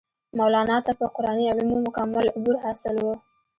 [0.37, 3.13] مولانا ته پۀ قرآني علومو مکمل عبور حاصل وو